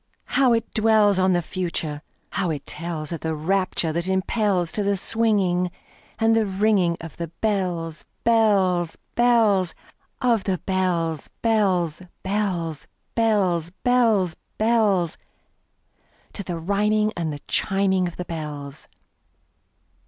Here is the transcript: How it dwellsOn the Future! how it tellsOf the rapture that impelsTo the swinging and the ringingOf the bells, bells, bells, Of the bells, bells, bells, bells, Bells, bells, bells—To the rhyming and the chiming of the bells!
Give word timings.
How 0.33 0.51
it 0.53 0.65
dwellsOn 0.73 1.33
the 1.33 1.43
Future! 1.43 2.01
how 2.31 2.49
it 2.49 2.65
tellsOf 2.65 3.19
the 3.19 3.35
rapture 3.35 3.93
that 3.93 4.05
impelsTo 4.05 4.83
the 4.83 4.97
swinging 4.97 5.69
and 6.17 6.35
the 6.35 6.43
ringingOf 6.43 7.17
the 7.17 7.27
bells, 7.27 8.03
bells, 8.23 8.97
bells, 9.13 9.75
Of 10.19 10.45
the 10.45 10.57
bells, 10.57 11.29
bells, 11.43 12.01
bells, 12.23 12.87
bells, 13.13 13.67
Bells, 13.69 13.69
bells, 13.83 14.35
bells—To 16.33 16.43
the 16.43 16.57
rhyming 16.57 17.13
and 17.15 17.31
the 17.31 17.41
chiming 17.47 18.07
of 18.07 18.17
the 18.17 18.25
bells! 18.25 18.87